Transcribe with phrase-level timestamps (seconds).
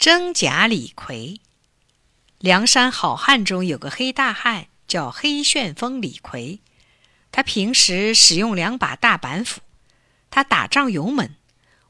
[0.00, 1.40] 真假李逵。
[2.38, 6.60] 梁山好汉中有个黑大汉，叫黑旋风李逵。
[7.30, 9.60] 他平时使用两把大板斧，
[10.30, 11.34] 他打仗勇猛，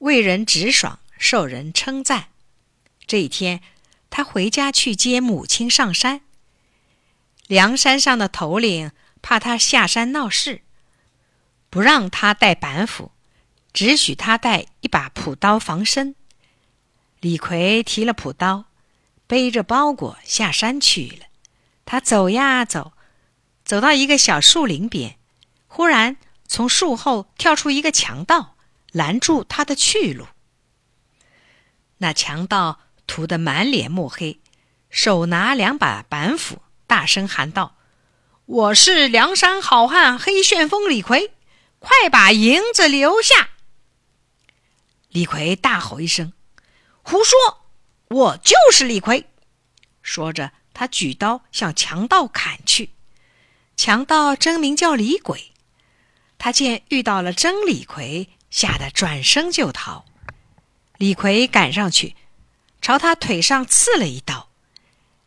[0.00, 2.26] 为人直爽，受人称赞。
[3.06, 3.62] 这一天，
[4.10, 6.20] 他回家去接母亲上山。
[7.46, 8.90] 梁山上的头领
[9.22, 10.60] 怕他下山闹事，
[11.70, 13.12] 不让他带板斧，
[13.72, 16.14] 只许他带一把朴刀防身。
[17.24, 18.66] 李逵提了朴刀。
[19.26, 21.24] 背着包裹下山去了。
[21.86, 22.92] 他走呀走，
[23.64, 25.16] 走到一个小树林边，
[25.66, 28.56] 忽然从树后跳出一个强盗，
[28.92, 30.26] 拦住他的去路。
[31.96, 34.40] 那强盗涂得满脸墨黑，
[34.90, 37.78] 手拿两把板斧，大声喊道
[38.44, 41.30] ：“我是梁山好汉黑旋风李逵，
[41.78, 43.48] 快把银子留下！”
[45.08, 46.34] 李逵大吼一声
[47.04, 47.60] ：“胡说！”
[48.10, 49.24] 我就是李逵，
[50.02, 52.90] 说着，他举刀向强盗砍去。
[53.76, 55.52] 强盗真名叫李鬼，
[56.38, 60.04] 他见遇到了真李逵，吓得转身就逃。
[60.98, 62.14] 李逵赶上去，
[62.80, 64.48] 朝他腿上刺了一刀，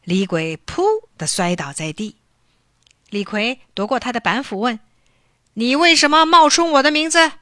[0.03, 0.83] 李鬼噗
[1.17, 2.15] 的摔倒在地。
[3.09, 4.79] 李逵夺过他的板斧，问
[5.55, 7.33] ：“你为什么冒充我的名字？”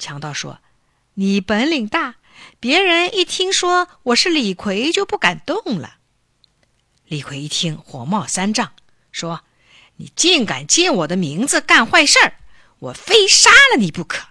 [0.00, 0.60] 强盗说
[1.14, 2.16] ：“你本领大。”
[2.60, 5.96] 别人一听说我是李逵，就不敢动了。
[7.04, 8.72] 李逵一听，火冒三丈，
[9.10, 9.44] 说
[9.96, 12.34] ：“你竟敢借我的名字干坏事儿，
[12.78, 14.28] 我非杀了你不可！”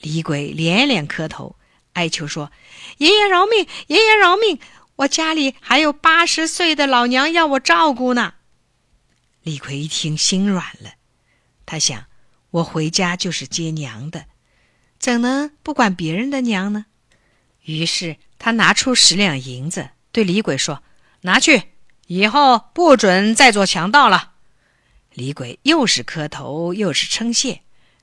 [0.00, 1.56] 李鬼连连磕头，
[1.94, 2.52] 哀求说
[2.98, 4.60] ：“爷爷饶命，爷爷饶命！
[4.96, 8.34] 我家里还有八十岁的老娘要我照顾呢。”
[9.42, 10.92] 李逵一听，心软了，
[11.64, 12.04] 他想
[12.50, 14.26] ：“我回家就是接娘的。”
[14.98, 16.86] 怎能不管别人的娘呢？
[17.62, 20.82] 于是他拿出十两银子，对李鬼说
[21.22, 21.62] ：“拿去，
[22.06, 24.34] 以后不准再做强盗了。”
[25.12, 27.62] 李鬼又是磕头又是称谢，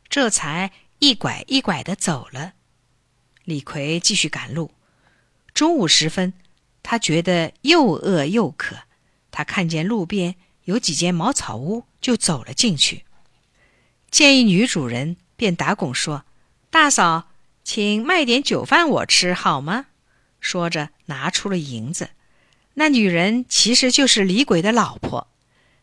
[0.09, 2.53] 这才一拐一拐的走了。
[3.43, 4.71] 李逵继续赶路。
[5.53, 6.33] 中午时分，
[6.81, 8.75] 他觉得又饿又渴，
[9.31, 13.03] 他看见路边有几间茅草屋，就走了进去。
[14.09, 16.25] 见一女主人，便打拱说。
[16.73, 17.27] 大嫂，
[17.63, 19.85] 请卖点酒饭我吃好吗？
[20.39, 22.09] 说着，拿出了银子。
[22.73, 25.27] 那女人其实就是李鬼的老婆。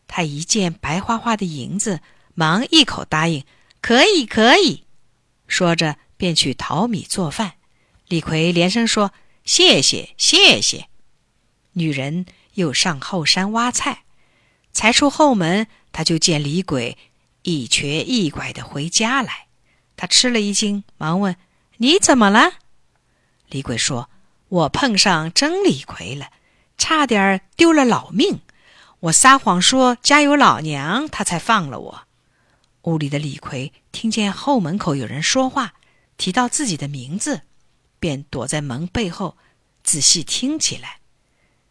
[0.05, 2.01] 她一见白花花的银子，
[2.33, 3.45] 忙一口答应
[3.81, 4.83] ：“可以，可以。”
[5.47, 7.53] 说着，便去淘米做饭。
[8.09, 9.13] 李逵连声说
[9.45, 10.89] ：“谢谢，谢谢。”
[11.71, 12.25] 女人
[12.55, 14.03] 又上后山挖菜，
[14.73, 16.97] 才出后门，他就见李鬼
[17.43, 19.47] 一瘸一拐的回家来。
[20.01, 21.35] 他吃了一惊，忙问
[21.77, 22.53] ：“你怎么了？”
[23.51, 24.09] 李鬼说
[24.49, 26.31] ：“我碰上真李逵了，
[26.75, 28.39] 差点丢了老命。
[29.01, 32.01] 我撒谎说家有老娘，他才放了我。”
[32.81, 35.75] 屋里的李逵听见后门口有人说话，
[36.17, 37.41] 提到自己的名字，
[37.99, 39.37] 便躲在门背后
[39.83, 40.97] 仔细听起来。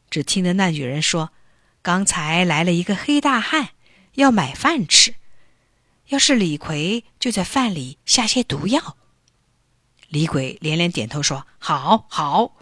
[0.08, 1.32] 只听得那女人说
[1.82, 3.70] ：“刚才来了一个黑大汉，
[4.14, 5.16] 要买饭吃。”
[6.10, 8.96] 要是李逵就在饭里下些毒药。
[10.08, 12.56] 李鬼连连点头说：“好，好。”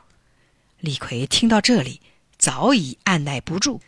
[0.81, 2.03] 李逵听到这里，
[2.39, 3.81] 早已按耐不住，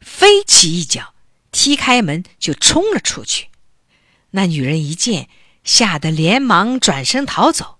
[0.00, 1.14] 飞起一脚，
[1.50, 3.48] 踢开门就冲了出去。
[4.30, 5.28] 那女人一见，
[5.64, 7.78] 吓得连忙转身逃走。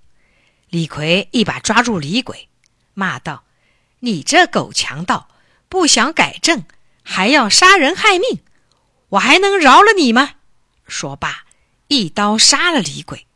[0.70, 2.48] 李逵一把抓住李鬼，
[2.94, 3.44] 骂道
[4.00, 5.28] ：“你这狗强盗，
[5.68, 6.64] 不想改正，
[7.04, 8.40] 还要杀人害命，
[9.10, 10.32] 我还能饶了你吗？”
[10.88, 11.44] 说罢，
[11.86, 13.26] 一刀杀了李鬼。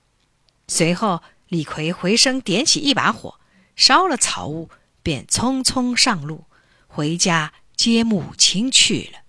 [0.66, 3.38] 随后，李逵回身点起一把火，
[3.76, 4.70] 烧了草屋，
[5.02, 6.46] 便匆匆上路
[6.88, 9.21] 回家接母亲去了。